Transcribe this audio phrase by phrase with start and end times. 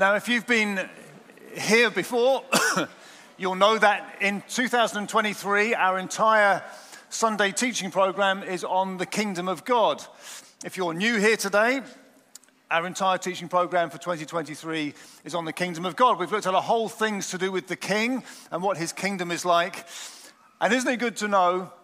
[0.00, 0.88] Now, if you've been
[1.54, 2.42] here before,
[3.36, 6.62] you'll know that in 2023, our entire
[7.10, 10.02] Sunday teaching program is on the kingdom of God.
[10.64, 11.82] If you're new here today,
[12.70, 14.94] our entire teaching program for 2023
[15.24, 16.18] is on the kingdom of God.
[16.18, 19.30] We've looked at a whole things to do with the king and what his kingdom
[19.30, 19.84] is like.
[20.62, 21.74] And isn't it good to know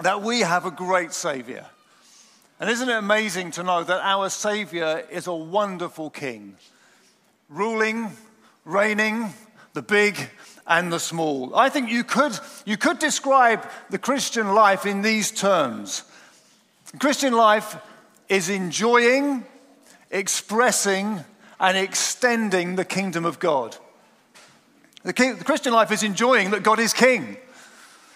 [0.00, 1.66] that we have a great savior?
[2.58, 6.56] And isn't it amazing to know that our savior is a wonderful king?
[7.48, 8.10] Ruling,
[8.64, 9.32] reigning,
[9.74, 10.30] the big
[10.66, 11.54] and the small.
[11.54, 16.04] I think you could, you could describe the Christian life in these terms.
[16.98, 17.76] Christian life
[18.28, 19.44] is enjoying,
[20.10, 21.24] expressing,
[21.60, 23.76] and extending the kingdom of God.
[25.02, 27.36] The, king, the Christian life is enjoying that God is king.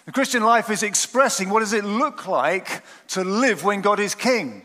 [0.05, 4.15] The Christian life is expressing what does it look like to live when God is
[4.15, 4.63] king.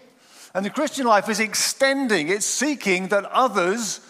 [0.55, 4.01] And the Christian life is extending, it's seeking that others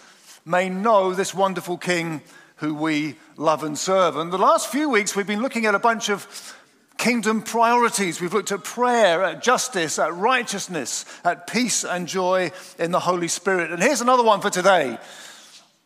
[0.45, 2.21] may know this wonderful King
[2.57, 4.15] who we love and serve.
[4.15, 6.55] And the last few weeks, we've been looking at a bunch of
[6.97, 8.21] kingdom priorities.
[8.21, 13.27] We've looked at prayer, at justice, at righteousness, at peace and joy in the Holy
[13.27, 13.71] Spirit.
[13.71, 14.97] And here's another one for today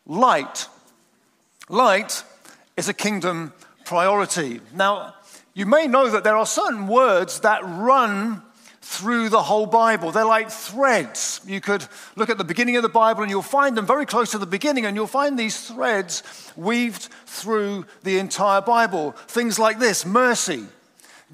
[0.05, 0.67] light.
[1.69, 2.23] Light
[2.77, 3.53] is a kingdom
[3.85, 4.59] priority.
[4.73, 5.15] Now,
[5.53, 8.41] you may know that there are certain words that run
[8.89, 10.11] through the whole Bible.
[10.11, 11.41] They're like threads.
[11.45, 14.31] You could look at the beginning of the Bible and you'll find them very close
[14.31, 16.23] to the beginning, and you'll find these threads
[16.55, 19.11] weaved through the entire Bible.
[19.27, 20.65] Things like this mercy,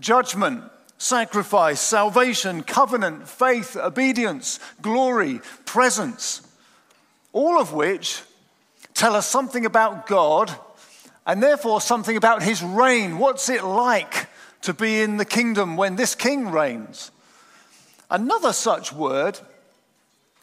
[0.02, 0.66] judgment,
[0.98, 6.42] sacrifice, salvation, covenant, faith, obedience, glory, presence,
[7.31, 8.22] all of which
[8.94, 10.53] tell us something about God
[11.26, 13.17] and therefore something about his reign.
[13.17, 14.28] What's it like
[14.64, 17.11] to be in the kingdom when this king reigns?
[18.09, 19.39] Another such word,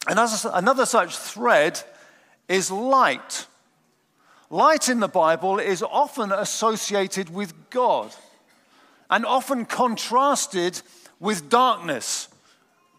[0.07, 1.81] another, such thread
[2.47, 3.47] is light.
[4.49, 8.13] Light in the Bible is often associated with God
[9.09, 10.81] and often contrasted
[11.19, 12.27] with darkness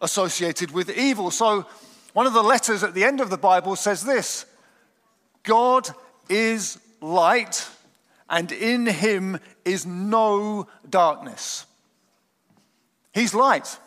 [0.01, 1.31] associated with evil.
[1.31, 1.65] So,
[2.13, 4.45] one of the letters at the end of the Bible says this
[5.43, 5.89] God
[6.29, 7.67] is light,
[8.29, 11.65] and in him is no darkness.
[13.13, 13.77] He's light.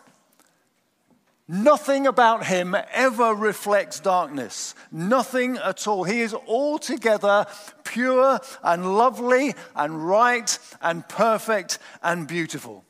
[1.51, 4.75] Nothing about him ever reflects darkness.
[4.93, 6.05] Nothing at all.
[6.05, 7.47] He is altogether
[7.85, 12.85] pure and lovely and right and perfect and beautiful.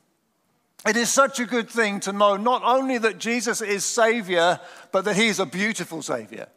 [0.85, 4.59] It is such a good thing to know not only that Jesus is Savior,
[4.91, 6.47] but that He is a beautiful Savior,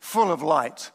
[0.00, 0.90] full of light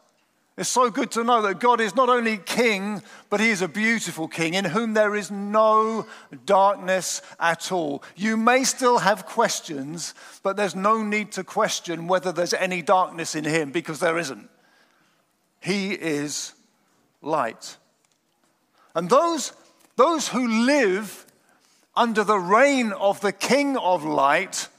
[0.57, 3.68] it's so good to know that God is not only king, but he is a
[3.68, 6.07] beautiful king in whom there is no
[6.47, 8.03] darkness at all.
[8.16, 13.35] You may still have questions, but there's no need to question whether there's any darkness
[13.35, 14.50] in him because there isn't.
[15.59, 16.53] He is
[17.22, 17.78] light.
[18.95, 19.53] And those,
[19.95, 21.28] those who live
[21.95, 24.69] under the reign of the king of light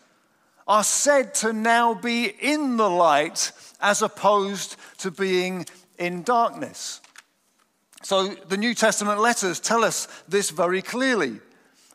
[0.67, 5.67] are said to now be in the light as opposed to being
[5.99, 7.01] in darkness.
[8.03, 11.41] So the New Testament letters tell us this very clearly.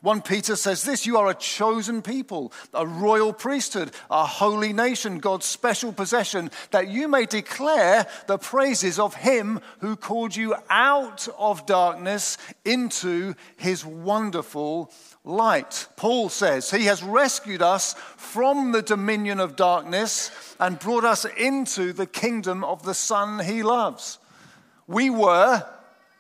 [0.04, 5.18] 1 Peter says this You are a chosen people, a royal priesthood, a holy nation,
[5.18, 11.30] God's special possession, that you may declare the praises of Him who called you out
[11.38, 14.92] of darkness into His wonderful
[15.24, 15.88] light.
[15.96, 21.94] Paul says he has rescued us from the dominion of darkness and brought us into
[21.94, 24.20] the kingdom of the Son he loves.
[24.86, 25.66] We were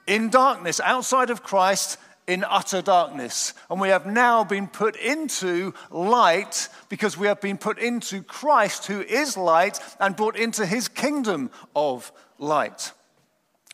[0.07, 1.97] in darkness, outside of Christ,
[2.27, 3.53] in utter darkness.
[3.69, 8.85] And we have now been put into light because we have been put into Christ,
[8.87, 12.91] who is light, and brought into his kingdom of light.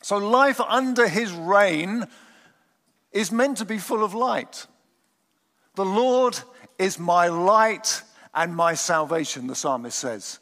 [0.01, 2.05] So life under his reign
[3.11, 4.65] is meant to be full of light.
[5.75, 6.39] The Lord
[6.77, 8.01] is my light
[8.33, 10.39] and my salvation, the psalmist says.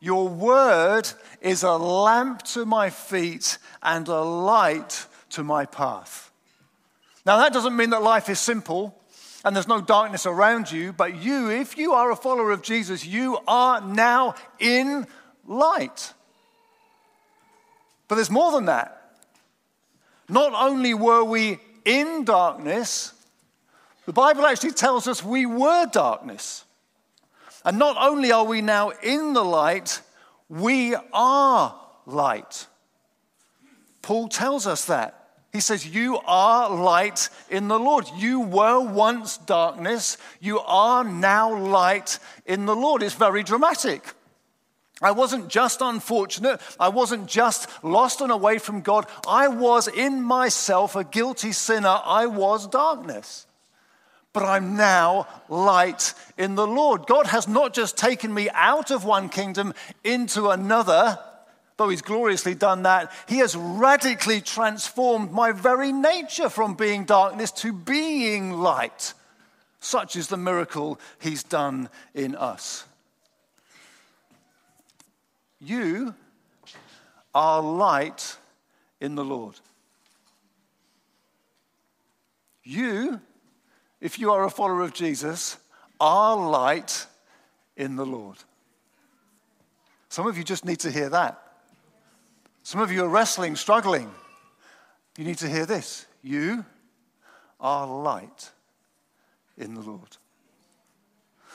[0.00, 1.10] Your word
[1.40, 6.27] is a lamp to my feet and a light to my path.
[7.28, 8.98] Now, that doesn't mean that life is simple
[9.44, 13.04] and there's no darkness around you, but you, if you are a follower of Jesus,
[13.04, 15.06] you are now in
[15.46, 16.14] light.
[18.08, 19.12] But there's more than that.
[20.30, 23.12] Not only were we in darkness,
[24.06, 26.64] the Bible actually tells us we were darkness.
[27.62, 30.00] And not only are we now in the light,
[30.48, 32.66] we are light.
[34.00, 35.17] Paul tells us that.
[35.52, 38.06] He says, You are light in the Lord.
[38.16, 40.18] You were once darkness.
[40.40, 43.02] You are now light in the Lord.
[43.02, 44.02] It's very dramatic.
[45.00, 46.60] I wasn't just unfortunate.
[46.78, 49.06] I wasn't just lost and away from God.
[49.28, 52.00] I was in myself a guilty sinner.
[52.04, 53.46] I was darkness.
[54.32, 57.06] But I'm now light in the Lord.
[57.06, 59.72] God has not just taken me out of one kingdom
[60.04, 61.18] into another,
[61.78, 63.10] though He's gloriously done that.
[63.26, 69.14] He has radically transformed my very nature from being darkness to being light.
[69.80, 72.84] Such is the miracle He's done in us.
[75.60, 76.14] You
[77.34, 78.36] are light
[79.00, 79.54] in the Lord.
[82.64, 83.20] You,
[84.00, 85.56] if you are a follower of Jesus,
[86.00, 87.06] are light
[87.76, 88.36] in the Lord.
[90.08, 91.47] Some of you just need to hear that.
[92.68, 94.10] Some of you are wrestling, struggling.
[95.16, 96.04] You need to hear this.
[96.22, 96.66] You
[97.58, 98.50] are light
[99.56, 100.18] in the Lord.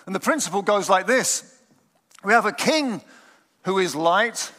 [0.08, 1.56] And the principle goes like this
[2.24, 3.00] We have a king
[3.62, 4.52] who is light.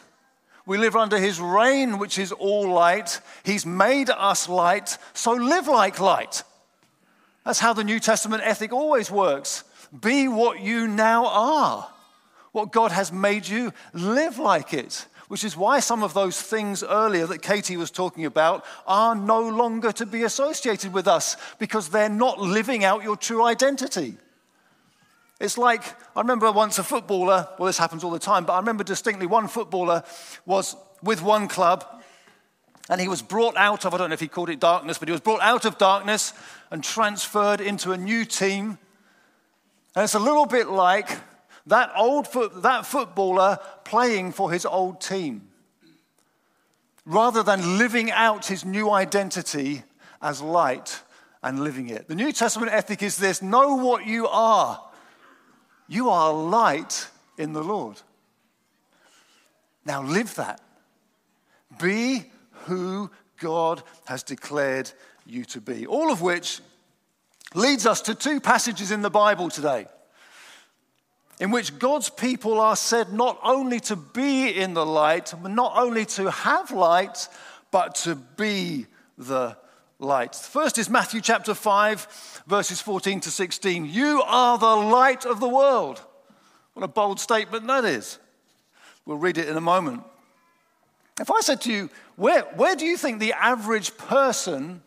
[0.65, 3.19] We live under his reign, which is all light.
[3.43, 6.43] He's made us light, so live like light.
[7.43, 9.65] That's how the New Testament ethic always works.
[9.91, 11.89] Be what you now are,
[12.53, 15.05] what God has made you, live like it.
[15.27, 19.41] Which is why some of those things earlier that Katie was talking about are no
[19.41, 24.17] longer to be associated with us because they're not living out your true identity.
[25.39, 25.83] It's like,
[26.15, 29.25] I remember once a footballer, well, this happens all the time, but I remember distinctly
[29.25, 30.03] one footballer
[30.45, 31.85] was with one club
[32.89, 35.07] and he was brought out of, I don't know if he called it darkness, but
[35.07, 36.33] he was brought out of darkness
[36.69, 38.77] and transferred into a new team.
[39.95, 41.09] And it's a little bit like
[41.67, 42.27] that old
[42.63, 45.49] that footballer playing for his old team.
[47.05, 49.83] Rather than living out his new identity
[50.21, 51.01] as light
[51.43, 52.07] and living it.
[52.07, 54.81] The New Testament ethic is this know what you are
[55.87, 57.07] you are light
[57.37, 58.01] in the Lord.
[59.85, 60.61] Now live that.
[61.79, 62.25] Be
[62.65, 64.91] who God has declared
[65.25, 65.85] you to be.
[65.85, 66.61] All of which
[67.53, 69.87] leads us to two passages in the Bible today
[71.39, 76.05] in which God's people are said not only to be in the light, not only
[76.05, 77.27] to have light,
[77.71, 78.87] but to be
[79.17, 79.57] the
[79.99, 80.35] light.
[80.35, 83.85] First is Matthew chapter 5, verses 14 to 16.
[83.85, 86.01] You are the light of the world.
[86.73, 88.19] What a bold statement that is.
[89.05, 90.03] We'll read it in a moment.
[91.19, 94.81] If I said to you, where, where do you think the average person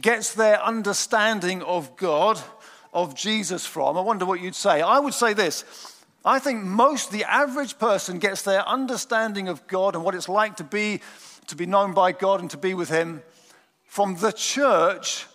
[0.00, 2.40] gets their understanding of God,
[2.92, 3.96] of Jesus from?
[3.96, 4.80] I wonder what you'd say.
[4.80, 5.64] I would say this
[6.24, 10.56] I think most, the average person gets their understanding of God and what it's like
[10.56, 11.00] to be,
[11.46, 13.22] to be known by God and to be with Him
[13.84, 15.26] from the church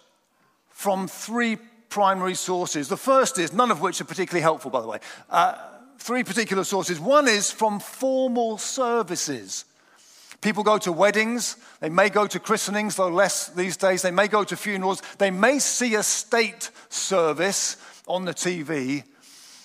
[0.69, 1.57] from three
[1.89, 2.89] primary sources.
[2.89, 4.99] The first is, none of which are particularly helpful, by the way.
[5.29, 5.55] Uh,
[5.97, 6.99] three particular sources.
[6.99, 9.65] One is from formal services.
[10.43, 14.27] People go to weddings, they may go to christenings, though less these days, they may
[14.27, 19.05] go to funerals, they may see a state service on the TV.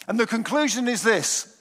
[0.06, 1.60] And the conclusion is this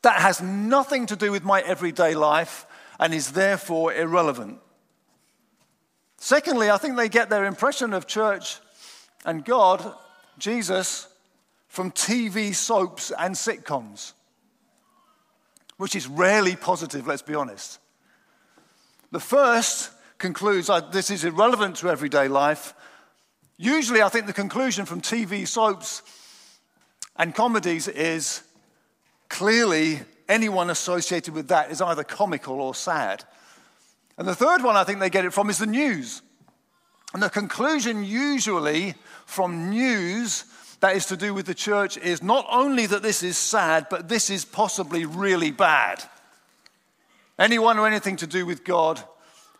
[0.00, 2.64] that has nothing to do with my everyday life
[2.98, 4.58] and is therefore irrelevant.
[6.16, 8.60] Secondly, I think they get their impression of church
[9.26, 9.94] and God,
[10.38, 11.06] Jesus,
[11.68, 14.14] from TV soaps and sitcoms,
[15.76, 17.78] which is rarely positive, let's be honest.
[19.12, 22.72] The first concludes uh, this is irrelevant to everyday life.
[23.58, 26.02] Usually, I think the conclusion from TV soaps
[27.16, 28.42] and comedies is
[29.28, 33.22] clearly anyone associated with that is either comical or sad.
[34.16, 36.22] And the third one I think they get it from is the news.
[37.12, 38.94] And the conclusion, usually
[39.26, 40.46] from news
[40.80, 44.08] that is to do with the church, is not only that this is sad, but
[44.08, 46.02] this is possibly really bad.
[47.42, 49.02] Anyone or anything to do with God,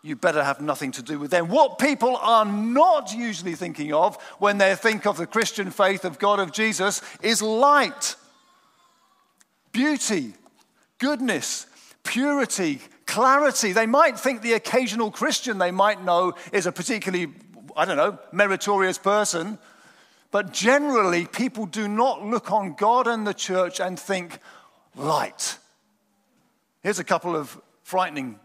[0.03, 1.49] you better have nothing to do with them.
[1.49, 6.21] What people are not usually thinking of when they think of the Christian faith of
[6.21, 8.15] God of Jesus is light,
[9.73, 10.35] beauty,
[10.99, 11.67] goodness,
[12.05, 13.73] purity, clarity.
[13.73, 17.33] They might think the occasional Christian they might know is a particularly,
[17.77, 19.59] I don't know, meritorious person.
[20.31, 24.39] But generally, people do not look on God and the church and think
[24.95, 25.59] light.
[26.85, 28.39] Here's a couple of frightening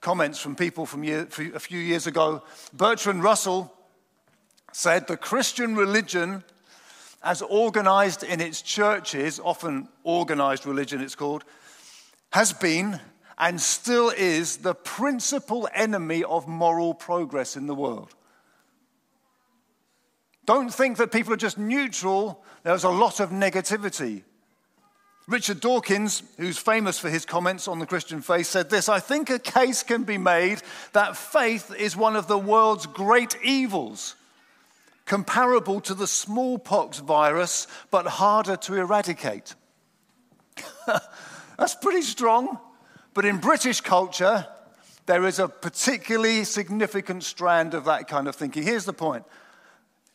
[0.00, 2.42] comments from people from year, a few years ago.
[2.72, 3.72] Bertrand Russell
[4.72, 6.44] said the Christian religion,
[7.22, 11.44] as organized in its churches, often organized religion it's called,
[12.30, 13.00] has been
[13.38, 18.14] and still is the principal enemy of moral progress in the world.
[20.44, 24.24] Don't think that people are just neutral, there's a lot of negativity.
[25.28, 29.28] Richard Dawkins, who's famous for his comments on the Christian faith, said this I think
[29.28, 30.62] a case can be made
[30.94, 34.16] that faith is one of the world's great evils,
[35.04, 39.54] comparable to the smallpox virus, but harder to eradicate.
[41.58, 42.58] That's pretty strong.
[43.12, 44.46] But in British culture,
[45.04, 48.62] there is a particularly significant strand of that kind of thinking.
[48.62, 49.26] Here's the point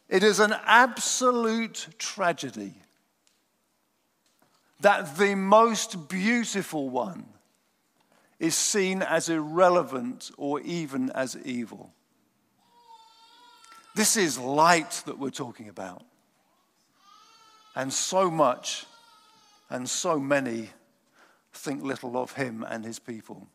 [0.10, 2.74] it is an absolute tragedy
[4.84, 7.26] that the most beautiful one
[8.38, 11.94] is seen as irrelevant or even as evil.
[13.96, 16.04] This is light that we're talking about.
[17.78, 18.86] And so much
[19.70, 20.70] and so many
[21.54, 23.48] think little of him and his people.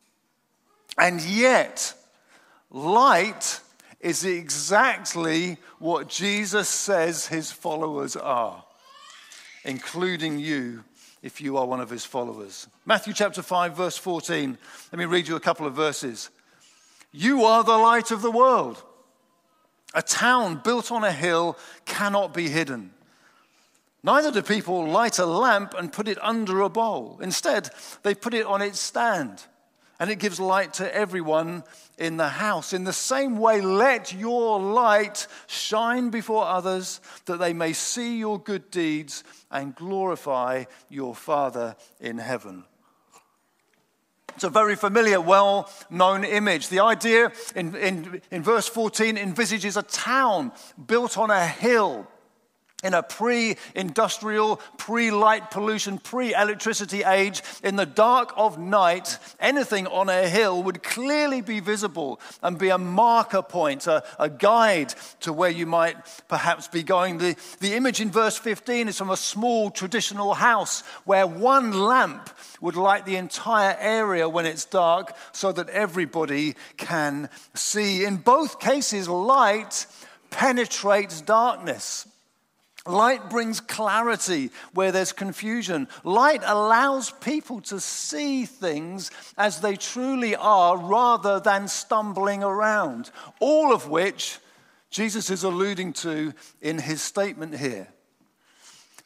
[0.96, 1.92] And yet,
[2.70, 3.60] light
[4.00, 8.64] is exactly what Jesus says his followers are,
[9.64, 10.84] including you
[11.22, 12.68] if you are one of his followers.
[12.86, 14.56] Matthew chapter 5, verse 14.
[14.92, 16.30] Let me read you a couple of verses.
[17.12, 18.82] You are the light of the world.
[19.94, 21.56] A town built on a hill
[21.86, 22.92] cannot be hidden.
[24.02, 27.18] Neither do people light a lamp and put it under a bowl.
[27.20, 27.70] Instead,
[28.02, 29.44] they put it on its stand,
[29.98, 31.64] and it gives light to everyone
[31.98, 32.72] in the house.
[32.72, 38.38] In the same way, let your light shine before others, that they may see your
[38.38, 42.64] good deeds and glorify your Father in heaven.
[44.36, 46.68] It's a very familiar, well known image.
[46.68, 50.52] The idea in, in, in verse 14 envisages a town
[50.86, 52.06] built on a hill
[52.84, 59.18] in a pre industrial, pre light pollution, pre electricity age, in the dark of night,
[59.40, 64.28] anything on a hill would clearly be visible and be a marker point, a, a,
[64.28, 65.96] guide to where you might
[66.28, 67.18] perhaps be going.
[67.18, 72.30] The, the image in verse 15 is from a small traditional house where one lamp
[72.60, 78.04] would light the entire area when it's dark so that everybody can see.
[78.04, 79.86] In both cases, light
[80.30, 82.06] penetrates darkness.
[82.88, 85.88] Light brings clarity where there's confusion.
[86.04, 93.10] Light allows people to see things as they truly are rather than stumbling around.
[93.40, 94.38] All of which
[94.90, 97.88] Jesus is alluding to in his statement here.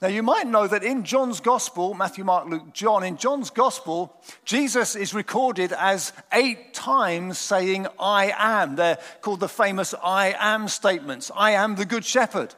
[0.00, 4.20] Now, you might know that in John's Gospel, Matthew, Mark, Luke, John, in John's Gospel,
[4.44, 8.74] Jesus is recorded as eight times saying, I am.
[8.74, 11.30] They're called the famous I am statements.
[11.36, 12.52] I am the Good Shepherd.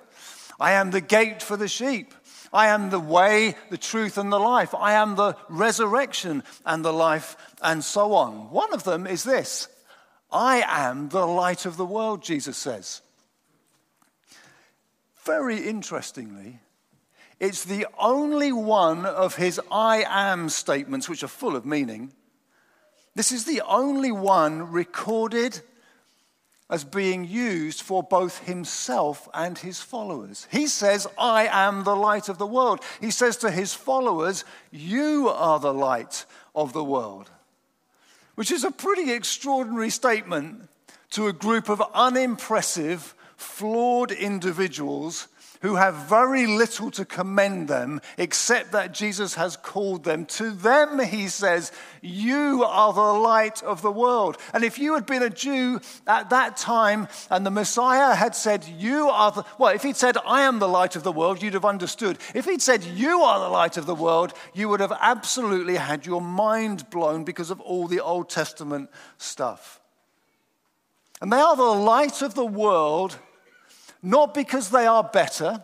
[0.61, 2.15] I am the gate for the sheep.
[2.53, 4.75] I am the way, the truth, and the life.
[4.75, 8.51] I am the resurrection and the life, and so on.
[8.51, 9.69] One of them is this
[10.31, 13.03] I am the light of the world, Jesus says.
[15.25, 16.61] Very interestingly,
[17.41, 22.13] it's the only one of his I am statements which are full of meaning.
[23.15, 25.61] This is the only one recorded
[26.75, 30.49] as being used for both himself and his followers.
[30.51, 32.81] He says, I am the light of the world.
[33.01, 37.31] He says to his followers, You are the light of the world,
[38.35, 40.69] which is a pretty extraordinary statement
[41.11, 45.29] to a group of unimpressive, flawed individuals
[45.65, 50.27] who have very little to commend them except that Jesus has called them.
[50.27, 54.37] To them, he says, You are the light of the world.
[54.53, 58.67] And if you had been a Jew at that time and the Messiah had said,
[58.67, 61.55] You are the, well, if he'd said, I am the light of the world, you'd
[61.55, 62.19] have understood.
[62.35, 66.05] If he'd said, You are the light of the world, you would have absolutely had
[66.05, 69.81] your mind blown because of all the Old Testament stuff.
[71.23, 73.17] And they are the light of the world
[74.05, 75.63] not because they are better,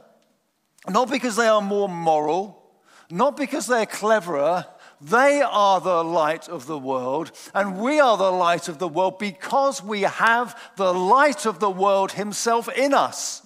[0.88, 2.62] not because they are more moral,
[3.10, 4.64] not because they're cleverer.
[5.02, 9.18] They are the light of the world, and we are the light of the world
[9.18, 13.42] because we have the light of the world Himself in us.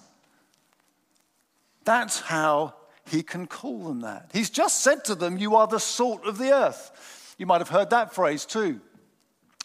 [1.83, 2.75] That's how
[3.05, 4.31] He can call them that.
[4.33, 7.35] He's just said to them, You are the salt of the earth.
[7.37, 8.79] You might have heard that phrase too.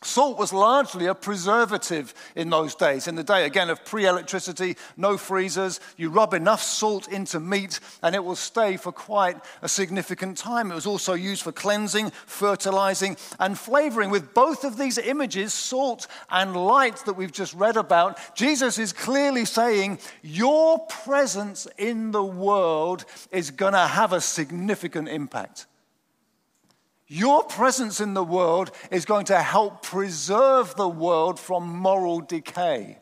[0.03, 3.07] Salt was largely a preservative in those days.
[3.07, 7.81] In the day, again, of pre electricity, no freezers, you rub enough salt into meat
[8.03, 10.73] and it will stay for quite a significant time.
[10.73, 14.09] It was also used for cleansing, fertilizing, and flavoring.
[14.09, 18.95] With both of these images, salt and light that we've just read about, Jesus is
[18.95, 25.67] clearly saying, Your presence in the world is going to have a significant impact.
[27.13, 32.99] Your presence in the world is going to help preserve the world from moral decay.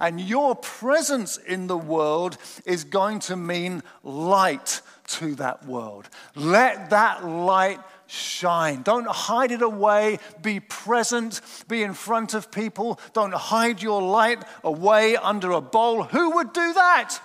[0.00, 6.08] And your presence in the world is going to mean light to that world.
[6.34, 8.82] Let that light shine.
[8.82, 10.18] Don't hide it away.
[10.42, 11.40] Be present.
[11.68, 12.98] Be in front of people.
[13.12, 16.02] Don't hide your light away under a bowl.
[16.02, 17.20] Who would do that?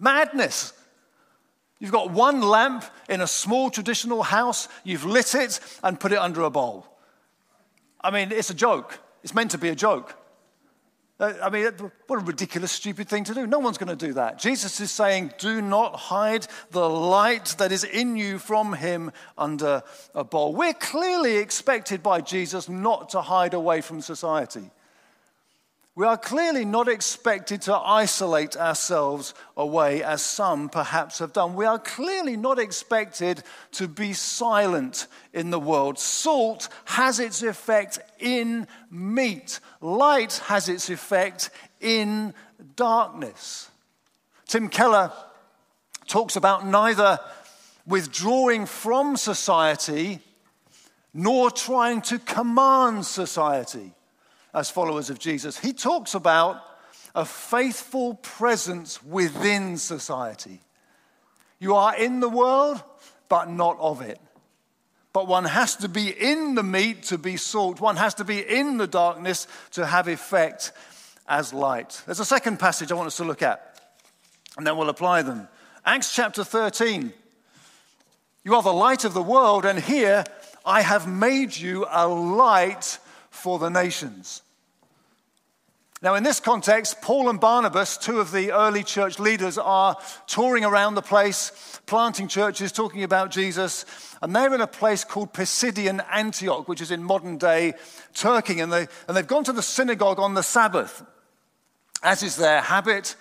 [0.00, 0.72] Madness.
[1.78, 6.18] You've got one lamp in a small traditional house, you've lit it and put it
[6.18, 6.86] under a bowl.
[8.00, 8.98] I mean, it's a joke.
[9.22, 10.16] It's meant to be a joke.
[11.18, 11.70] Uh, I mean,
[12.06, 13.46] what a ridiculous, stupid thing to do.
[13.46, 14.38] No one's going to do that.
[14.38, 19.82] Jesus is saying, Do not hide the light that is in you from him under
[20.14, 20.54] a bowl.
[20.54, 24.70] We're clearly expected by Jesus not to hide away from society.
[25.96, 31.54] We are clearly not expected to isolate ourselves away as some perhaps have done.
[31.54, 35.98] We are clearly not expected to be silent in the world.
[35.98, 41.48] Salt has its effect in meat, light has its effect
[41.80, 42.34] in
[42.76, 43.70] darkness.
[44.46, 45.10] Tim Keller
[46.06, 47.18] talks about neither
[47.86, 50.20] withdrawing from society
[51.14, 53.95] nor trying to command society
[54.56, 55.58] as followers of Jesus.
[55.58, 56.62] He talks about
[57.14, 60.60] a faithful presence within society.
[61.58, 62.82] You are in the world,
[63.28, 64.18] but not of it.
[65.12, 67.80] But one has to be in the meat to be salt.
[67.80, 70.72] One has to be in the darkness to have effect
[71.28, 72.02] as light.
[72.06, 73.80] There's a second passage I want us to look at,
[74.56, 75.48] and then we'll apply them.
[75.84, 77.12] Acts chapter 13.
[78.42, 80.24] You are the light of the world, and here
[80.64, 82.98] I have made you a light
[83.30, 84.42] for the nations.
[86.02, 90.62] Now, in this context, Paul and Barnabas, two of the early church leaders, are touring
[90.62, 93.86] around the place, planting churches, talking about Jesus.
[94.20, 97.72] And they're in a place called Pisidian Antioch, which is in modern day
[98.12, 98.60] Turkey.
[98.60, 101.02] And, they, and they've gone to the synagogue on the Sabbath,
[102.02, 103.16] as is their habit.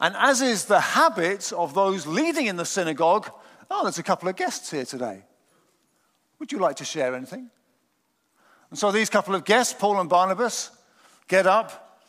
[0.00, 3.30] And as is the habit of those leading in the synagogue,
[3.70, 5.22] oh, there's a couple of guests here today.
[6.40, 7.50] Would you like to share anything?
[8.70, 10.72] And so these couple of guests, Paul and Barnabas,
[11.28, 12.00] get up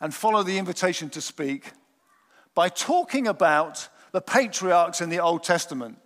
[0.00, 1.72] and follow the invitation to speak
[2.54, 5.98] by talking about the patriarchs in the Old Testament.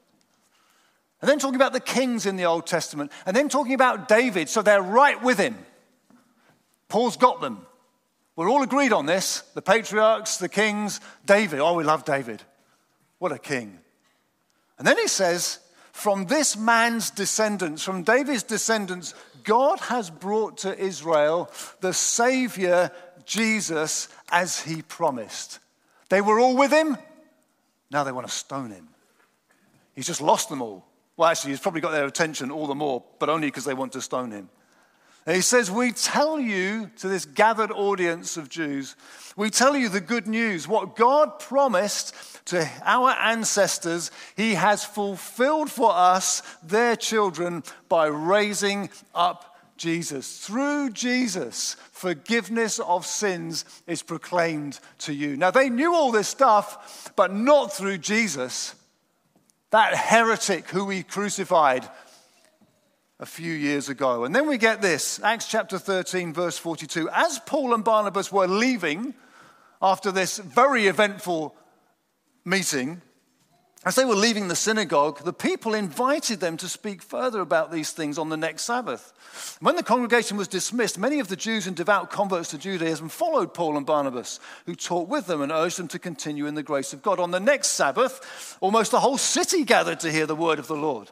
[1.21, 3.11] And then talking about the kings in the Old Testament.
[3.25, 4.49] And then talking about David.
[4.51, 5.57] So they're right with him.
[6.89, 7.67] Paul's got them.
[8.37, 11.61] We're all agreed on this the patriarchs, the kings, David.
[11.61, 12.43] Oh, we love David.
[13.19, 13.79] What a king.
[14.77, 15.61] And then he says,
[15.93, 22.91] from this man's descendants, from David's descendants, God has brought to Israel the Savior,
[23.25, 25.59] Jesus, as he promised.
[26.09, 26.97] They were all with him.
[27.91, 28.89] Now they want to stone him.
[29.95, 30.85] He's just lost them all.
[31.17, 33.93] Well, actually, he's probably got their attention all the more, but only because they want
[33.93, 34.49] to stone him.
[35.27, 38.97] And he says, We tell you to this gathered audience of Jews,
[39.37, 40.69] we tell you the good news.
[40.69, 42.15] What God promised
[42.47, 50.39] to our ancestors, he has fulfilled for us, their children, by raising up Jesus.
[50.39, 55.37] Through Jesus, forgiveness of sins is proclaimed to you.
[55.37, 58.75] Now, they knew all this stuff, but not through Jesus.
[59.71, 61.89] That heretic who we crucified
[63.25, 64.25] a few years ago.
[64.25, 67.09] And then we get this Acts chapter 13, verse 42.
[67.09, 69.15] As Paul and Barnabas were leaving
[69.81, 71.57] after this very eventful
[72.45, 73.01] meeting,
[73.87, 77.93] as they were leaving the synagogue, the people invited them to speak further about these
[77.93, 79.57] things on the next Sabbath.
[79.61, 83.55] When the congregation was dismissed, many of the Jews and devout converts to Judaism followed
[83.55, 86.93] Paul and Barnabas, who taught with them and urged them to continue in the grace
[86.93, 87.19] of God.
[87.19, 90.77] On the next Sabbath, almost the whole city gathered to hear the word of the
[90.77, 91.11] Lord.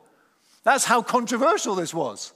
[0.64, 2.32] That's how controversial this was.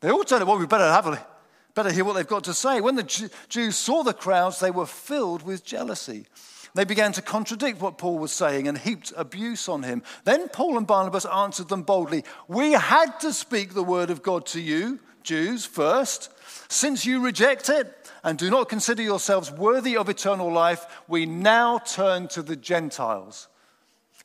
[0.00, 1.26] They all said, well, we better have a,
[1.74, 2.80] better hear what they've got to say.
[2.80, 6.26] When the Jews saw the crowds, they were filled with jealousy.
[6.74, 10.02] They began to contradict what Paul was saying and heaped abuse on him.
[10.24, 14.44] Then Paul and Barnabas answered them boldly We had to speak the word of God
[14.46, 16.30] to you, Jews, first.
[16.68, 21.78] Since you reject it and do not consider yourselves worthy of eternal life, we now
[21.78, 23.48] turn to the Gentiles.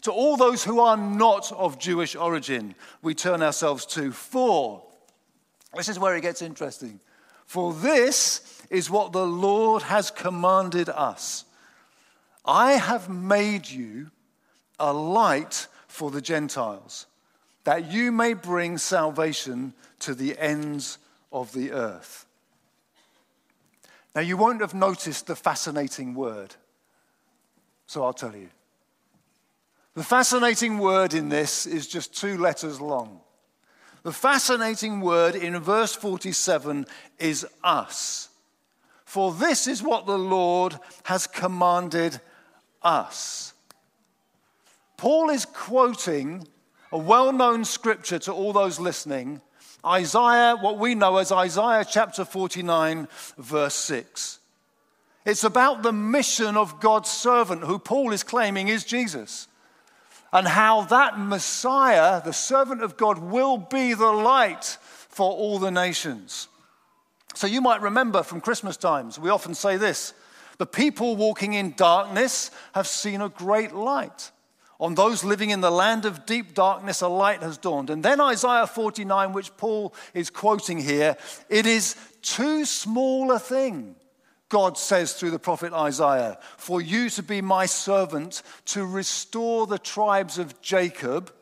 [0.02, 4.12] To all those who are not of Jewish origin, we turn ourselves to.
[4.12, 4.82] For,
[5.76, 7.00] this is where it gets interesting.
[7.46, 11.46] For this is what the Lord has commanded us
[12.44, 14.10] I have made you
[14.80, 17.06] a light for the Gentiles,
[17.66, 20.98] that you may bring salvation to the ends
[21.32, 22.26] of the earth.
[24.16, 26.56] Now, you won't have noticed the fascinating word,
[27.86, 28.50] so I'll tell you.
[29.94, 33.20] The fascinating word in this is just two letters long.
[34.04, 36.86] The fascinating word in verse 47
[37.20, 38.30] is us.
[39.06, 42.20] For this is what the Lord has commanded
[42.82, 43.54] us.
[44.98, 46.48] Paul is quoting
[46.92, 49.42] a well known scripture to all those listening
[49.86, 54.40] Isaiah, what we know as Isaiah chapter 49, verse 6.
[55.26, 59.48] It's about the mission of God's servant, who Paul is claiming is Jesus,
[60.34, 64.78] and how that Messiah, the servant of God, will be the light
[65.10, 66.48] for all the nations.
[67.36, 70.14] So you might remember from Christmas times, we often say this
[70.58, 74.32] the people walking in darkness have seen a great light.
[74.80, 77.92] On those living in the land of deep darkness, a light has dawned.
[77.92, 81.18] And then Isaiah 49, which Paul is quoting here,
[81.50, 83.96] it is too small a thing,
[84.52, 89.80] God says through the prophet Isaiah, for you to be my servant to restore the
[89.80, 91.34] tribes of Jacob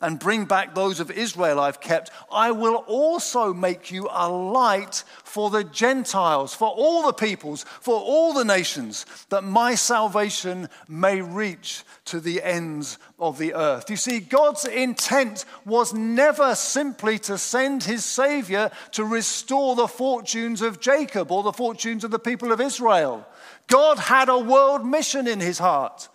[0.00, 5.04] and bring back those of Israel I've kept, I will also make you a light
[5.24, 11.20] for the Gentiles, for all the peoples, for all the nations, that my salvation may
[11.20, 13.90] reach to the ends of the earth.
[13.90, 20.62] You see, God's intent was never simply to send his Savior to restore the fortunes
[20.62, 23.26] of Jacob or the fortunes of the people of Israel.
[23.66, 26.08] God had a world mission in his heart.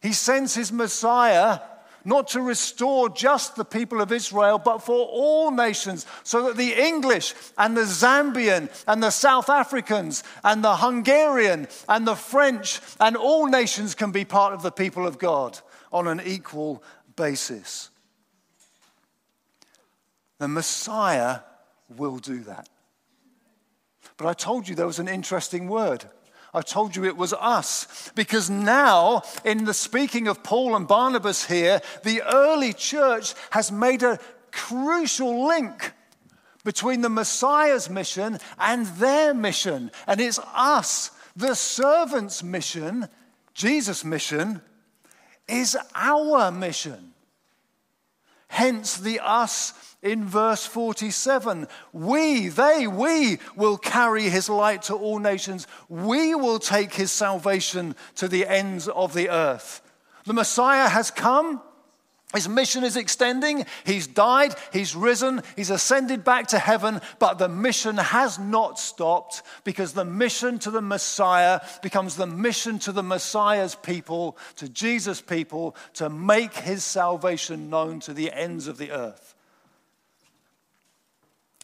[0.00, 1.60] He sends his Messiah
[2.04, 6.72] not to restore just the people of Israel, but for all nations, so that the
[6.72, 13.16] English and the Zambian and the South Africans and the Hungarian and the French and
[13.16, 15.58] all nations can be part of the people of God
[15.92, 16.82] on an equal
[17.16, 17.90] basis.
[20.38, 21.40] The Messiah
[21.96, 22.68] will do that.
[24.16, 26.04] But I told you there was an interesting word
[26.52, 28.10] I told you it was us.
[28.14, 34.02] Because now, in the speaking of Paul and Barnabas here, the early church has made
[34.02, 34.18] a
[34.50, 35.92] crucial link
[36.64, 39.90] between the Messiah's mission and their mission.
[40.06, 43.08] And it's us, the servant's mission,
[43.54, 44.60] Jesus' mission,
[45.48, 47.12] is our mission.
[48.48, 51.68] Hence the us in verse 47.
[51.92, 55.66] We, they, we will carry his light to all nations.
[55.88, 59.82] We will take his salvation to the ends of the earth.
[60.24, 61.60] The Messiah has come.
[62.32, 63.66] His mission is extending.
[63.84, 69.42] He's died, he's risen, he's ascended back to heaven, but the mission has not stopped
[69.64, 75.20] because the mission to the Messiah becomes the mission to the Messiah's people, to Jesus'
[75.20, 79.34] people, to make his salvation known to the ends of the earth.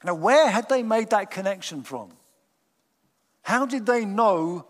[0.07, 2.11] Now, where had they made that connection from?
[3.42, 4.64] How did they know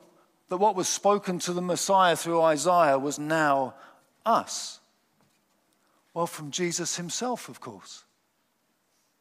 [0.49, 3.75] that what was spoken to the Messiah through Isaiah was now
[4.25, 4.81] us?
[6.14, 8.05] Well, from Jesus himself, of course.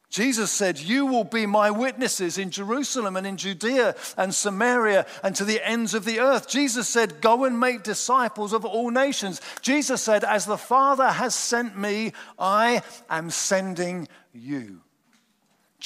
[0.08, 5.36] Jesus said, You will be my witnesses in Jerusalem and in Judea and Samaria and
[5.36, 6.48] to the ends of the earth.
[6.48, 9.42] Jesus said, Go and make disciples of all nations.
[9.60, 14.80] Jesus said, As the Father has sent me, I am sending you.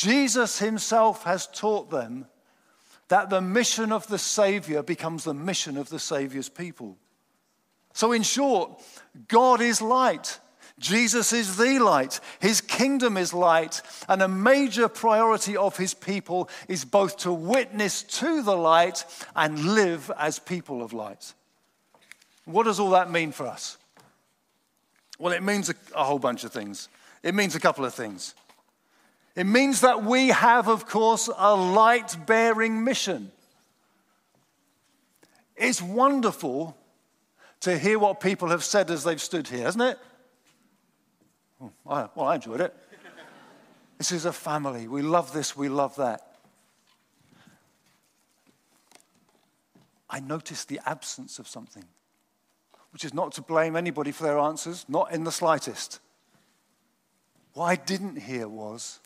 [0.00, 2.24] Jesus himself has taught them
[3.08, 6.96] that the mission of the Savior becomes the mission of the Savior's people.
[7.92, 8.80] So, in short,
[9.28, 10.40] God is light.
[10.78, 12.18] Jesus is the light.
[12.40, 13.82] His kingdom is light.
[14.08, 19.04] And a major priority of his people is both to witness to the light
[19.36, 21.34] and live as people of light.
[22.46, 23.76] What does all that mean for us?
[25.18, 26.88] Well, it means a, a whole bunch of things.
[27.22, 28.34] It means a couple of things.
[29.37, 33.31] It means that we have, of course, a light bearing mission.
[35.57, 36.77] It's wonderful
[37.61, 39.99] to hear what people have said as they've stood here, hasn't it?
[41.61, 42.75] Oh, well, I enjoyed it.
[43.99, 44.88] This is a family.
[44.88, 46.27] We love this, we love that.
[50.09, 51.85] I noticed the absence of something,
[52.93, 56.01] which is not to blame anybody for their answers, not in the slightest.
[57.53, 59.01] What I didn't hear was,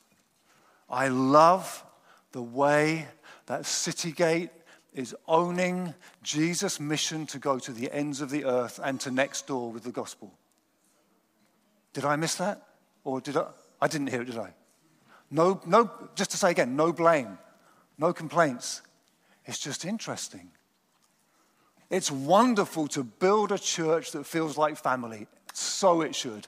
[0.94, 1.84] I love
[2.30, 3.08] the way
[3.46, 4.50] that Citygate
[4.92, 9.48] is owning Jesus' mission to go to the ends of the earth and to next
[9.48, 10.32] door with the gospel.
[11.94, 12.62] Did I miss that?
[13.02, 13.46] Or did I?
[13.80, 14.54] I didn't hear it, did I?
[15.32, 17.38] No, no, just to say again, no blame,
[17.98, 18.80] no complaints.
[19.46, 20.52] It's just interesting.
[21.90, 25.26] It's wonderful to build a church that feels like family.
[25.54, 26.46] So it should.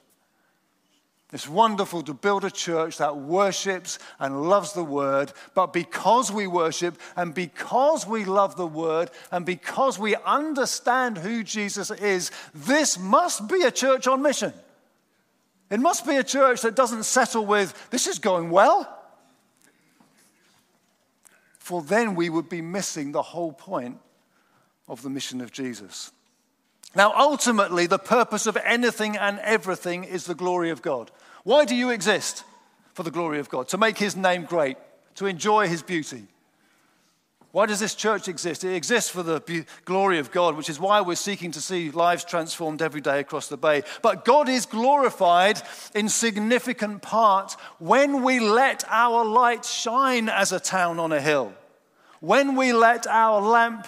[1.33, 6.47] It's wonderful to build a church that worships and loves the word, but because we
[6.47, 12.97] worship and because we love the word and because we understand who Jesus is, this
[12.97, 14.53] must be a church on mission.
[15.69, 18.93] It must be a church that doesn't settle with, this is going well.
[21.59, 23.99] For then we would be missing the whole point
[24.87, 26.13] of the mission of Jesus.
[26.95, 31.11] Now, ultimately, the purpose of anything and everything is the glory of God.
[31.43, 32.43] Why do you exist?
[32.93, 34.75] For the glory of God, to make his name great,
[35.15, 36.27] to enjoy his beauty.
[37.51, 38.63] Why does this church exist?
[38.63, 41.91] It exists for the be- glory of God, which is why we're seeking to see
[41.91, 43.83] lives transformed every day across the bay.
[44.01, 45.61] But God is glorified
[45.95, 51.53] in significant part when we let our light shine as a town on a hill,
[52.19, 53.87] when we let our lamp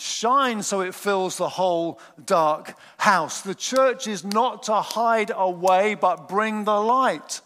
[0.00, 3.42] shine so it fills the whole dark house.
[3.42, 7.40] The church is not to hide away, but bring the light.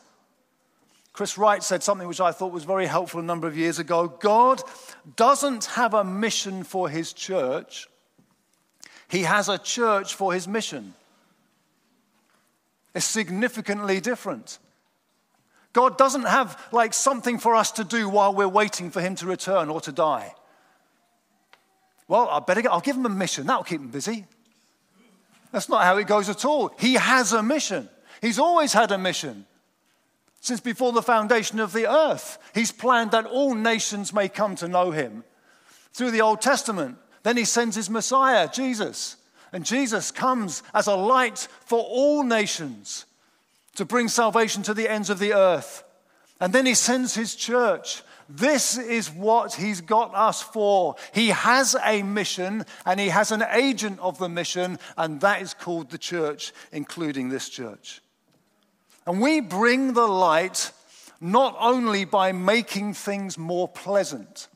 [1.12, 4.08] Chris Wright said something which I thought was very helpful a number of years ago.
[4.08, 4.62] God
[5.16, 7.88] doesn't have a mission for his church,
[9.08, 10.94] he has a church for his mission.
[12.94, 14.58] It's significantly different.
[15.72, 19.26] God doesn't have like something for us to do while we're waiting for him to
[19.26, 20.32] return or to die.
[22.08, 23.46] Well, I better get, I'll give him a mission.
[23.46, 24.26] That'll keep him busy.
[25.52, 26.74] That's not how it goes at all.
[26.78, 27.88] He has a mission.
[28.20, 29.46] He's always had a mission.
[30.40, 34.68] Since before the foundation of the earth, he's planned that all nations may come to
[34.68, 35.24] know him.
[35.92, 39.16] Through the Old Testament, then he sends his Messiah, Jesus.
[39.52, 43.06] And Jesus comes as a light for all nations
[43.76, 45.84] to bring salvation to the ends of the earth.
[46.40, 50.96] And then he sends his church this is what he's got us for.
[51.12, 55.54] He has a mission and he has an agent of the mission, and that is
[55.54, 58.00] called the church, including this church.
[59.06, 60.72] And we bring the light
[61.20, 64.48] not only by making things more pleasant.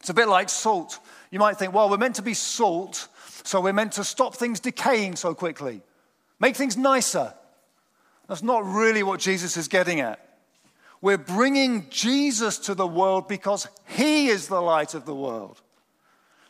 [0.00, 0.98] It's a bit like salt.
[1.30, 3.08] You might think, well, we're meant to be salt,
[3.44, 5.82] so we're meant to stop things decaying so quickly,
[6.38, 7.34] make things nicer.
[8.28, 10.29] That's not really what Jesus is getting at.
[11.02, 15.62] We're bringing Jesus to the world because he is the light of the world.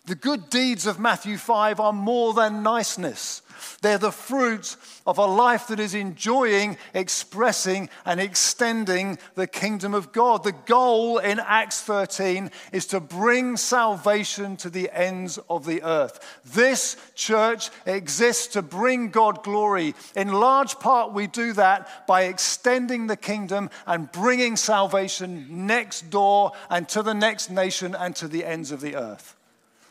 [0.07, 3.43] The good deeds of Matthew 5 are more than niceness.
[3.83, 10.13] They're the fruit of a life that is enjoying, expressing, and extending the kingdom of
[10.13, 10.45] God.
[10.45, 16.41] The goal in Acts 13 is to bring salvation to the ends of the earth.
[16.45, 19.95] This church exists to bring God glory.
[20.17, 26.53] In large part, we do that by extending the kingdom and bringing salvation next door
[26.69, 29.37] and to the next nation and to the ends of the earth.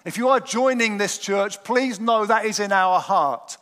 [0.06, 3.58] If you are joining this church, please know that is in our heart.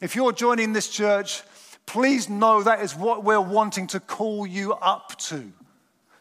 [0.00, 1.42] If you're joining this church,
[1.86, 5.52] please know that is what we're wanting to call you up to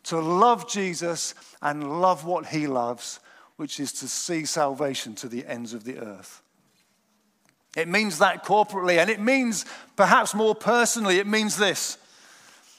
[0.03, 3.19] to love Jesus and love what he loves,
[3.57, 6.41] which is to see salvation to the ends of the earth.
[7.77, 9.65] It means that corporately, and it means
[9.95, 11.97] perhaps more personally, it means this.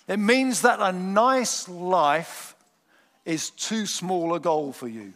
[0.08, 2.54] It means that a nice life
[3.24, 5.14] is too small a goal for you.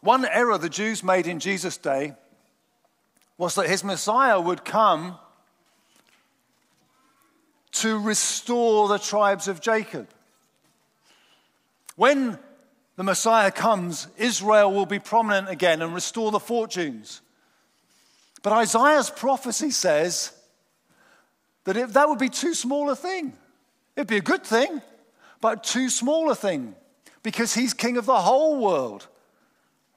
[0.00, 2.14] One error the Jews made in Jesus' day
[3.36, 5.18] was that his Messiah would come
[7.72, 10.08] to restore the tribes of Jacob.
[11.96, 12.38] When
[12.96, 17.20] the Messiah comes, Israel will be prominent again and restore the fortunes.
[18.42, 20.32] But Isaiah's prophecy says
[21.64, 23.34] that if that would be too small a thing.
[23.96, 24.80] It'd be a good thing,
[25.40, 26.74] but too small a thing
[27.22, 29.06] because he's king of the whole world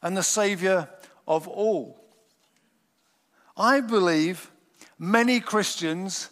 [0.04, 0.88] and the Savior
[1.28, 1.98] of all.
[3.58, 4.52] I believe
[5.00, 6.30] many Christians,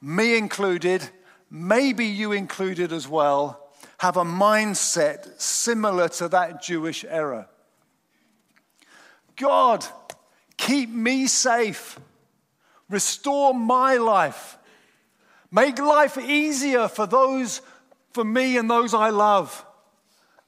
[0.00, 1.08] me included,
[1.50, 7.46] maybe you included as well, have a mindset similar to that Jewish error.
[9.36, 9.84] God,
[10.56, 12.00] keep me safe,
[12.88, 14.56] restore my life,
[15.50, 17.60] make life easier for those,
[18.12, 19.66] for me and those I love.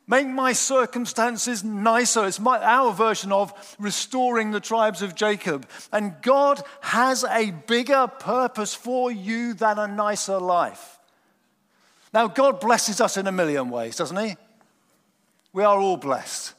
[0.07, 2.27] Make my circumstances nicer.
[2.27, 5.69] It's my, our version of restoring the tribes of Jacob.
[5.93, 10.99] And God has a bigger purpose for you than a nicer life.
[12.13, 14.37] Now, God blesses us in a million ways, doesn't He?
[15.53, 16.55] We are all blessed.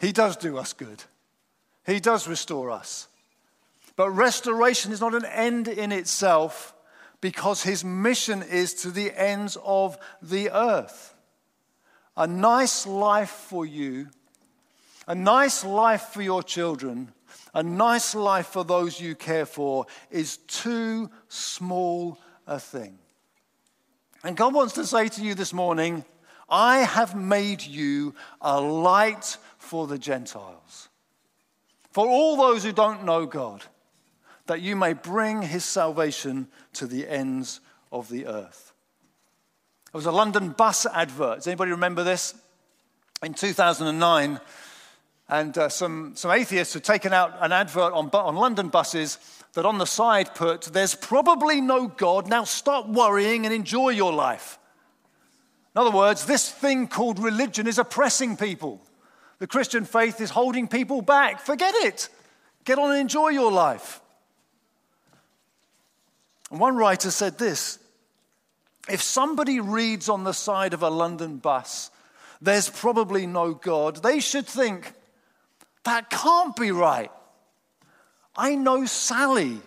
[0.00, 1.04] He does do us good,
[1.84, 3.06] He does restore us.
[3.96, 6.74] But restoration is not an end in itself
[7.20, 11.14] because His mission is to the ends of the earth
[12.16, 14.08] a nice life for you,
[15.06, 17.12] a nice life for your children,
[17.54, 22.98] a nice life for those you care for is too small a thing.
[24.22, 26.04] And God wants to say to you this morning,
[26.48, 30.88] I have made you a light for the Gentiles.
[31.92, 33.64] For all those who don't know God,
[34.46, 37.60] that you may bring his salvation to the ends
[37.92, 38.69] of the earth.
[39.92, 41.38] There was a London bus advert.
[41.38, 42.34] Does anybody remember this?
[43.22, 44.40] in 2009,
[45.28, 49.18] and uh, some, some atheists had taken out an advert on, on London buses
[49.52, 54.12] that on the side put, There's probably no God, now stop worrying and enjoy your
[54.12, 54.58] life.
[55.74, 58.80] In other words, this thing called religion is oppressing people.
[59.38, 61.40] The Christian faith is holding people back.
[61.40, 62.08] Forget it.
[62.64, 64.00] Get on and enjoy your life.
[66.50, 67.78] And one writer said this
[68.88, 71.90] If somebody reads on the side of a London bus,
[72.40, 74.92] there's probably no God, they should think,
[75.84, 77.10] that can't be right.
[78.36, 79.60] I know Sally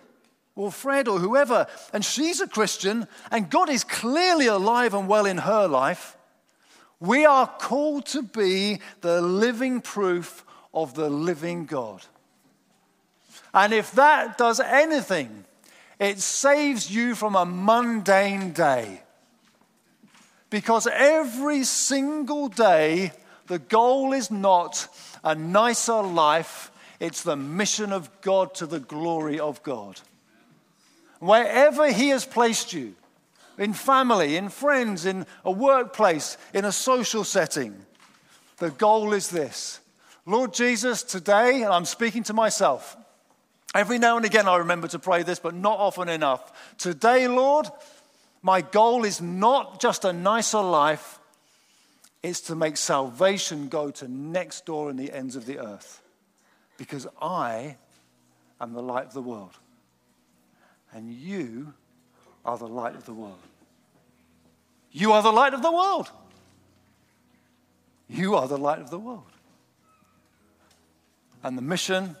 [0.56, 5.26] or Fred or whoever, and she's a Christian, and God is clearly alive and well
[5.26, 6.16] in her life.
[7.00, 12.02] We are called to be the living proof of the living God.
[13.52, 15.44] And if that does anything,
[15.98, 19.03] it saves you from a mundane day.
[20.54, 23.10] Because every single day,
[23.48, 24.86] the goal is not
[25.24, 30.00] a nicer life, it's the mission of God to the glory of God.
[31.18, 32.94] Wherever He has placed you,
[33.58, 37.74] in family, in friends, in a workplace, in a social setting,
[38.58, 39.80] the goal is this
[40.24, 42.96] Lord Jesus, today, and I'm speaking to myself,
[43.74, 46.76] every now and again I remember to pray this, but not often enough.
[46.78, 47.66] Today, Lord,
[48.44, 51.18] my goal is not just a nicer life,
[52.22, 56.02] it's to make salvation go to next door in the ends of the earth.
[56.76, 57.78] Because I
[58.60, 59.56] am the light of the world.
[60.92, 61.72] And you
[62.44, 63.38] are the light of the world.
[64.92, 66.12] You are the light of the world.
[68.08, 69.32] You are the light of the world.
[71.42, 72.14] And the mission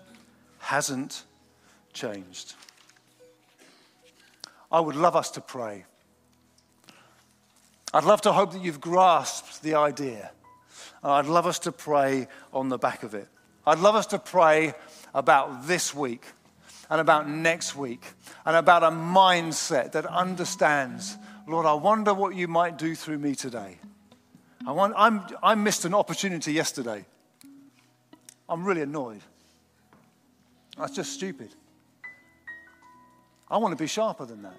[0.58, 1.24] hasn't
[1.92, 2.54] changed.
[4.72, 5.84] I would love us to pray.
[7.94, 10.32] I'd love to hope that you've grasped the idea.
[11.00, 13.28] And I'd love us to pray on the back of it.
[13.64, 14.74] I'd love us to pray
[15.14, 16.26] about this week
[16.90, 18.04] and about next week
[18.44, 23.36] and about a mindset that understands, Lord, I wonder what you might do through me
[23.36, 23.78] today.
[24.66, 27.04] I, want, I'm, I missed an opportunity yesterday.
[28.48, 29.22] I'm really annoyed.
[30.76, 31.50] That's just stupid.
[33.48, 34.56] I want to be sharper than that.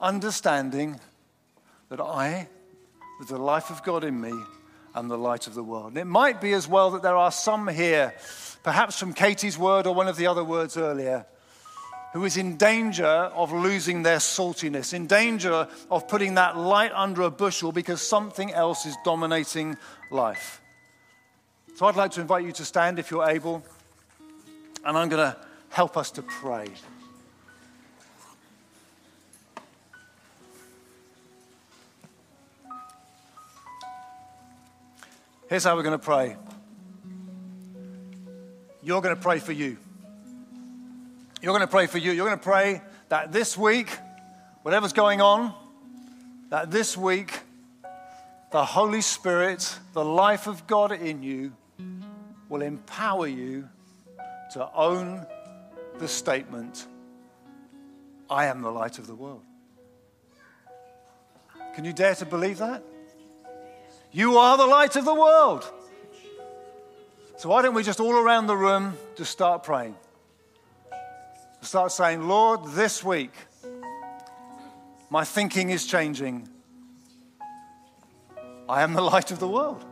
[0.00, 0.98] Understanding
[1.88, 2.48] that I,
[3.18, 4.32] with the life of God in me,
[4.94, 5.88] am the light of the world.
[5.88, 8.14] And it might be as well that there are some here,
[8.62, 11.26] perhaps from Katie's word or one of the other words earlier,
[12.12, 17.22] who is in danger of losing their saltiness, in danger of putting that light under
[17.22, 19.76] a bushel because something else is dominating
[20.10, 20.62] life.
[21.76, 23.62] So I'd like to invite you to stand if you're able,
[24.82, 25.36] and I'm going to
[25.68, 26.68] help us to pray.
[35.48, 36.36] Here's how we're going to pray.
[38.82, 39.76] You're going to pray for you.
[41.40, 42.10] You're going to pray for you.
[42.10, 43.88] You're going to pray that this week,
[44.62, 45.54] whatever's going on,
[46.50, 47.38] that this week,
[48.50, 51.52] the Holy Spirit, the life of God in you,
[52.48, 53.68] will empower you
[54.54, 55.24] to own
[55.98, 56.88] the statement,
[58.28, 59.42] I am the light of the world.
[61.76, 62.82] Can you dare to believe that?
[64.16, 65.70] You are the light of the world.
[67.36, 69.94] So why don't we just all around the room just start praying?
[71.60, 73.32] Start saying, Lord, this week,
[75.10, 76.48] my thinking is changing.
[78.66, 79.84] I am the light of the world.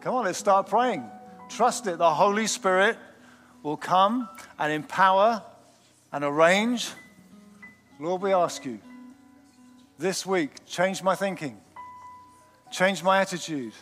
[0.00, 1.04] Come on, let's start praying.
[1.50, 1.98] Trust it.
[1.98, 2.96] The Holy Spirit
[3.62, 5.42] will come and empower
[6.10, 6.88] and arrange.
[8.00, 8.78] Lord, we ask you
[9.98, 11.60] this week, change my thinking.
[12.70, 13.72] Change my attitude.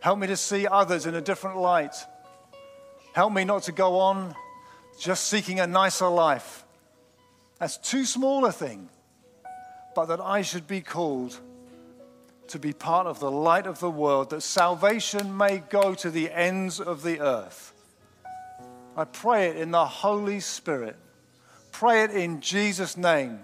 [0.00, 1.94] Help me to see others in a different light.
[3.12, 4.34] Help me not to go on
[4.98, 6.64] just seeking a nicer life.
[7.58, 8.88] That's too small a thing,
[9.94, 11.38] but that I should be called
[12.48, 16.30] to be part of the light of the world, that salvation may go to the
[16.32, 17.72] ends of the earth.
[18.96, 20.96] I pray it in the Holy Spirit.
[21.70, 23.40] Pray it in Jesus' name.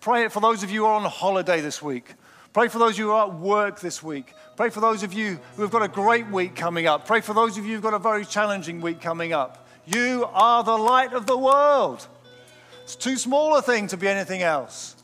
[0.00, 2.14] Pray it for those of you who are on holiday this week.
[2.54, 4.32] Pray for those of you who are at work this week.
[4.56, 7.04] Pray for those of you who have got a great week coming up.
[7.04, 9.66] Pray for those of you who've got a very challenging week coming up.
[9.84, 12.06] You are the light of the world.
[12.84, 14.94] It's too small a thing to be anything else.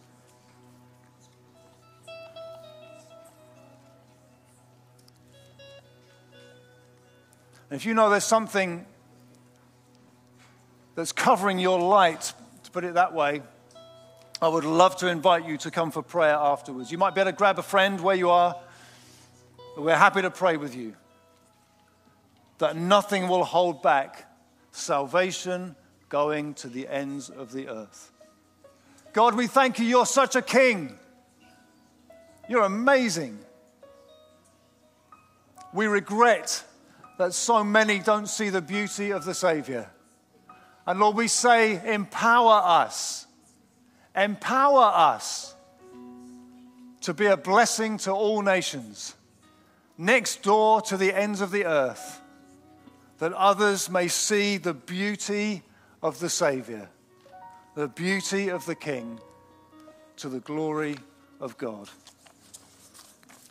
[7.72, 8.84] if you know there's something
[10.96, 12.32] that's covering your light,
[12.64, 13.42] to put it that way,
[14.42, 16.90] I would love to invite you to come for prayer afterwards.
[16.90, 18.56] You might be able to grab a friend where you are,
[19.76, 20.94] we're happy to pray with you
[22.58, 24.30] that nothing will hold back
[24.70, 25.74] salvation
[26.08, 28.12] going to the ends of the earth.
[29.12, 29.86] God, we thank you.
[29.86, 30.98] You're such a king.
[32.48, 33.38] You're amazing.
[35.72, 36.64] We regret
[37.18, 39.90] that so many don't see the beauty of the Savior.
[40.86, 43.26] And Lord, we say, empower us.
[44.14, 45.54] Empower us
[47.02, 49.14] to be a blessing to all nations,
[49.96, 52.20] next door to the ends of the earth,
[53.18, 55.62] that others may see the beauty
[56.02, 56.88] of the Savior,
[57.74, 59.20] the beauty of the King,
[60.16, 60.96] to the glory
[61.40, 61.88] of God.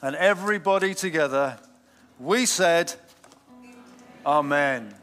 [0.02, 1.58] And everybody together,
[2.20, 2.94] we said,
[4.26, 4.94] Amen.